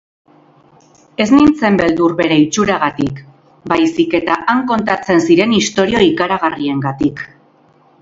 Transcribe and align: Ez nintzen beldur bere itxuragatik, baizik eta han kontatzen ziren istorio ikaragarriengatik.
Ez 1.25 1.27
nintzen 1.33 1.77
beldur 1.81 2.15
bere 2.21 2.39
itxuragatik, 2.45 3.21
baizik 3.75 4.19
eta 4.23 4.41
han 4.55 4.67
kontatzen 4.75 5.25
ziren 5.29 5.57
istorio 5.63 6.07
ikaragarriengatik. 6.11 7.25